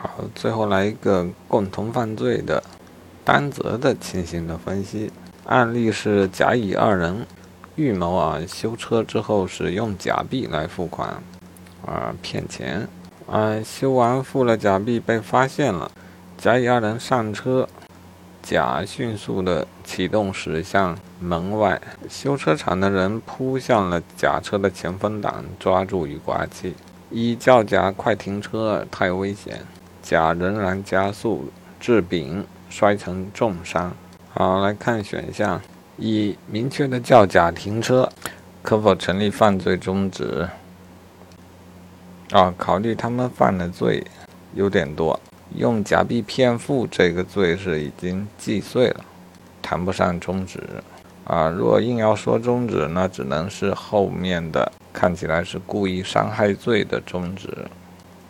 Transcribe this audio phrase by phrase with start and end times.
[0.00, 2.62] 好，最后来一个共同犯罪的
[3.24, 5.10] 担责的情形的分析。
[5.46, 7.26] 案例是甲乙二人
[7.74, 11.20] 预谋啊修车之后使用假币来付款，
[11.84, 12.86] 啊骗钱，
[13.28, 15.90] 啊修完付了假币被发现了，
[16.36, 17.68] 甲乙二人上车，
[18.40, 26.74] 甲迅速的启动驶向门外，修车厂的人扑向了甲车的前风挡，抓住雨刮器，
[27.10, 29.60] 一叫甲快停车，太危险，
[30.08, 33.94] 甲仍然加速，致丙摔成重伤。
[34.30, 35.60] 好，来看选项
[35.98, 38.10] 一，明确的叫甲停车，
[38.62, 40.48] 可否成立犯罪中止？
[42.30, 44.02] 啊，考虑他们犯的罪
[44.54, 45.20] 有点多，
[45.54, 49.04] 用假币骗付这个罪是已经既遂了，
[49.60, 50.62] 谈不上中止。
[51.24, 57.50] 啊，若硬要说终止，那只能是后面的看起来是故意伤害罪的终止。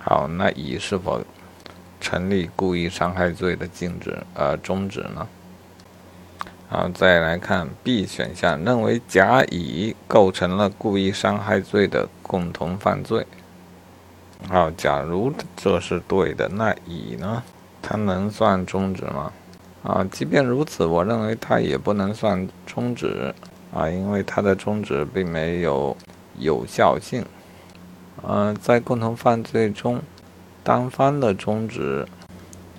[0.00, 1.22] 好，那乙是否
[2.00, 5.28] 成立故意伤害罪的禁止呃终止呢？
[6.68, 13.26] 好，再来看 B 选项，认为甲乙构成了故意伤害罪的共同犯罪。
[14.48, 17.42] 好，假如这是对的，那乙呢？
[17.82, 19.32] 它能算终止吗？
[19.82, 23.34] 啊，即便如此，我认为它也不能算终止
[23.74, 25.96] 啊，因为它的终止并没有
[26.38, 27.24] 有效性。
[28.22, 30.00] 嗯，在共同犯罪中，
[30.62, 32.06] 单方的终止。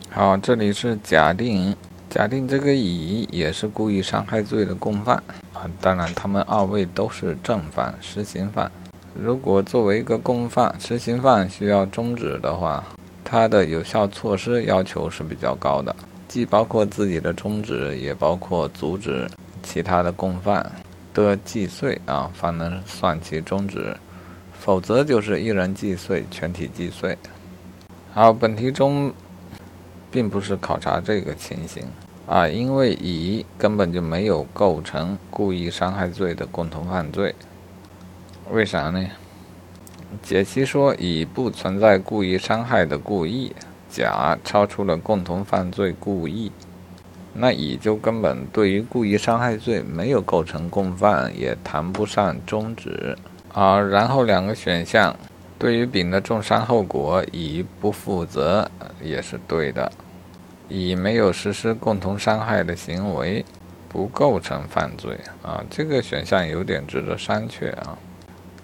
[0.10, 1.76] 好，这里是假定。
[2.10, 5.16] 假定这个乙也是故意伤害罪的共犯
[5.54, 8.70] 啊，当然他们二位都是正犯、实行犯。
[9.18, 12.84] 如果作为一个共犯、实行犯需要终止的话，
[13.23, 15.95] 他的有效措施要求是比较高的，
[16.28, 19.26] 既包括自己的终止，也包括阻止
[19.64, 20.70] 其他的共犯
[21.14, 23.95] 的既遂啊，方能算其终止，
[24.60, 27.18] 否则就是一人既遂，全体既遂。
[28.14, 29.14] 好，本题中。
[30.14, 31.86] 并不是考察这个情形
[32.28, 37.33] 啊，因为乙根本就没有构成故意伤害罪的共同犯罪。
[38.52, 39.08] 为啥呢？
[40.22, 43.55] 解析说乙不存在故意伤害的故意，
[43.89, 46.52] 甲超出了共同犯罪故意，
[47.33, 53.17] 那乙就根本对于故意伤害罪没有构成共犯，也谈不上终止
[53.54, 53.80] 啊。
[53.80, 55.16] 然后两个选项。
[55.61, 58.67] 对于丙的重伤后果，乙不负责
[58.99, 59.92] 也是对的。
[60.67, 63.45] 乙没有实施共同伤害的行为，
[63.88, 65.64] 不构成犯罪啊。
[65.70, 67.95] 这个选项有点值得商榷啊。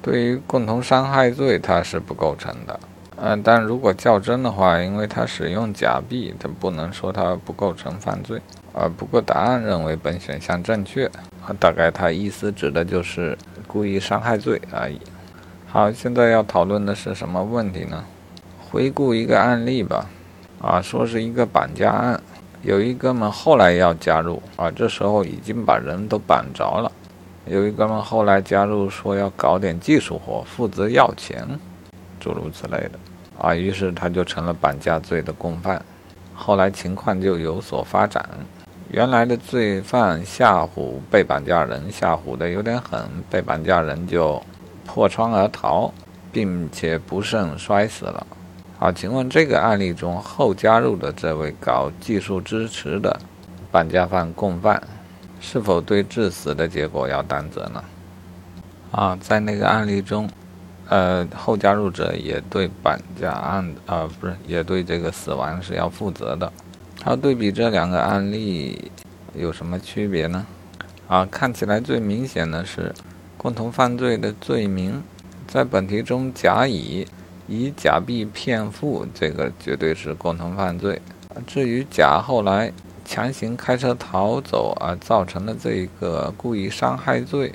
[0.01, 2.79] 对于共同伤害罪，它是不构成的。
[3.17, 8.41] 嗯，但如果较真的话，因为他使用假币，他不能说他不构成犯罪
[8.73, 8.89] 啊。
[8.97, 13.37] 不过答案认为本选项正确啊，大概他意思指的就是
[13.67, 14.99] 故意伤害罪而已。
[15.69, 18.01] 好，现在要讨论的是什么问题呢？
[18.69, 20.05] 回顾一个案例吧。
[20.61, 22.21] 啊，说是一个绑架案，
[22.61, 26.89] 有一哥们后来要加入啊，这时候已经把人都绑着了。
[27.45, 31.45] 有一哥们后来加入，说要搞点技术活，负责要钱，
[32.17, 32.91] 诸如此类的。
[33.37, 35.83] 啊，于是他就成了绑架罪的共犯。
[36.33, 38.25] 后来情况就有所发展，
[38.89, 44.41] 原来的罪犯吓唬被绑架人，吓唬的有点狠，被绑架人就。
[44.87, 45.93] 破窗而逃，
[46.31, 48.25] 并且不慎摔死了。
[48.79, 53.19] 好，请问这个案例中后加入的这位搞技术支持的
[53.69, 54.81] 绑架犯共犯，
[55.41, 57.83] 是否对致死的结果要担责呢？
[58.91, 60.29] 啊，在那个案例中，
[60.87, 66.51] 呃，后加入者也对绑架案，啊，不是，也对这个死亡是要负责的。
[67.03, 68.89] 好，对比这两个案例
[69.35, 70.45] 有什么区别呢？
[71.07, 72.93] 啊，看起来最明显的是。
[73.37, 75.03] 共同犯罪的罪名，
[75.47, 77.07] 在本题中，甲乙
[77.47, 80.99] 以假币骗付，这个绝对是共同犯罪。
[81.45, 82.73] 至于甲后来
[83.05, 87.53] 强行开车逃走而造成的这个故意伤害罪，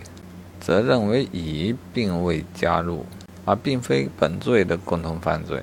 [0.61, 3.05] 则认为乙并未加入，
[3.45, 5.61] 而并非本罪的共同犯罪。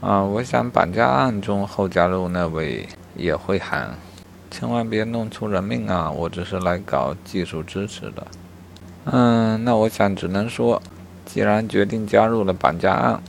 [0.00, 3.94] 啊，我想绑架案中后加入那位也会喊
[4.50, 6.10] ：“千万别弄出人命啊！
[6.10, 8.26] 我只是来搞技术支持的。”
[9.12, 10.80] 嗯，那我想只能说，
[11.24, 13.20] 既然决定加入了绑架案，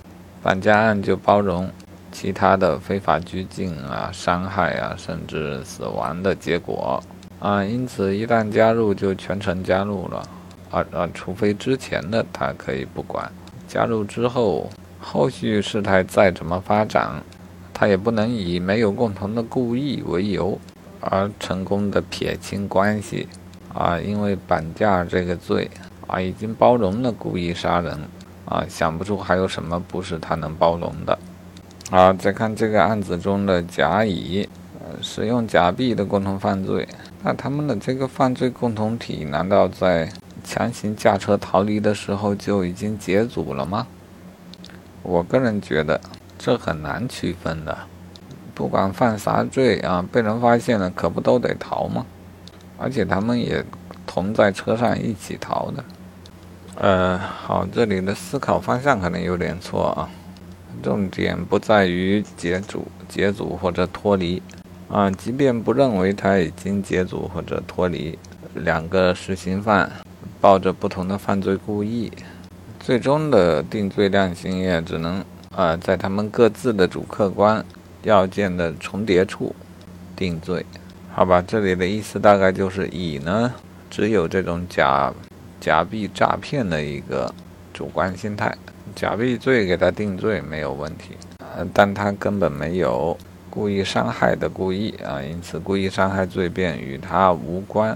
[0.43, 1.67] 绑架案就包容
[2.11, 7.01] 其他的非法拘禁啊、伤害啊，甚至死亡的结果
[7.39, 7.65] 啊。
[7.65, 10.23] 因此，一旦加入就全程加入了
[10.69, 13.31] 啊啊，除非之前的他可以不管，
[13.67, 14.69] 加入之后，
[14.99, 17.09] 后续事态再怎么发展，
[17.73, 20.59] 他也不能以没有共同的故意为由
[20.99, 23.27] 而成功的撇清关系。
[23.73, 25.69] 啊，因为绑架这个罪
[26.07, 27.97] 啊，已经包容了故意杀人
[28.45, 31.17] 啊，想不出还有什么不是他能包容的。
[31.89, 34.47] 好，再看这个案子中的甲乙，
[34.79, 36.87] 呃，使用假币的共同犯罪，
[37.23, 40.09] 那他们的这个犯罪共同体，难道在
[40.43, 43.87] 强行驾车逃离的时候就已经解组了吗？
[45.03, 45.99] 我个人觉得
[46.37, 47.77] 这很难区分的。
[48.53, 52.05] 不管犯啥罪啊，被人发现了，可不都得逃吗？
[52.81, 53.63] 而且他们也
[54.07, 55.83] 同在车上一起逃的。
[56.75, 60.09] 呃，好，这里的思考方向可能有点错啊。
[60.81, 64.41] 重点不在于解组、解组或者脱离
[64.89, 65.11] 啊。
[65.11, 68.17] 即便不认为他已经解组或者脱离，
[68.55, 69.91] 两个实行犯
[70.39, 72.11] 抱着不同的犯罪故意，
[72.79, 75.23] 最终的定罪量刑也只能
[75.55, 77.63] 啊，在他们各自的主客观
[78.01, 79.53] 要件的重叠处
[80.15, 80.65] 定罪。
[81.13, 83.53] 好吧，这里的意思大概就是乙呢，
[83.89, 85.13] 只有这种假
[85.59, 87.31] 假币诈骗的一个
[87.73, 88.55] 主观心态，
[88.95, 93.15] 假币罪给他定罪没有问题，呃，但他根本没有
[93.49, 97.95] 故意伤害的故意啊，因此故意伤害罪便与他无关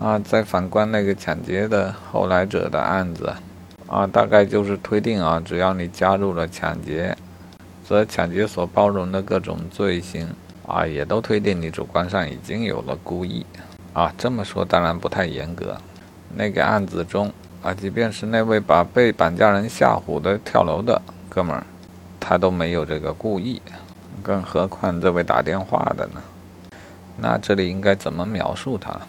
[0.00, 0.18] 啊。
[0.18, 3.32] 再反观那个抢劫的后来者的案子
[3.86, 7.16] 啊，大概就是推定啊，只要你加入了抢劫，
[7.86, 10.26] 则抢劫所包容的各种罪行。
[10.68, 13.44] 啊，也都推定你主观上已经有了故意，
[13.94, 15.74] 啊，这么说当然不太严格。
[16.36, 17.32] 那个案子中，
[17.62, 21.00] 啊，即便是那位把被绑架人吓唬的跳楼的
[21.30, 21.64] 哥们儿，
[22.20, 23.62] 他都没有这个故意，
[24.22, 26.22] 更何况这位打电话的呢？
[27.16, 29.00] 那这里应该怎么描述他？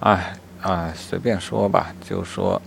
[0.00, 0.32] 哎，
[0.62, 2.60] 啊，随便说吧，就说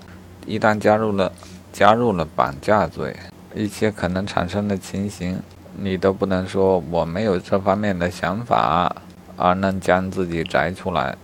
[0.46, 1.32] 一旦加入了
[1.74, 3.18] 加入了绑架罪，
[3.56, 5.42] 一切可能产生的情形。
[5.78, 8.96] 你都不能说我没有这方面的想法，
[9.36, 11.16] 而能将自己摘出来，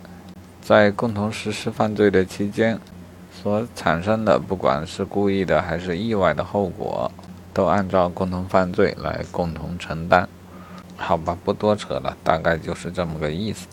[0.61, 2.79] 在共同实施犯罪的期间，
[3.31, 7.11] 所产生的不管是故意的还是意外的后果，
[7.53, 10.27] 都按照共同犯罪来共同承担。
[10.97, 13.67] 好吧，不多扯了，大概就是这么个意思。